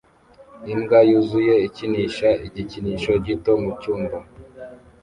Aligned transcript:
Imbwa 0.73 0.99
yuzuye 1.09 1.53
ikinisha 1.67 2.27
igikinisho 2.47 3.11
gito 3.25 3.51
mucyumba 3.61 4.17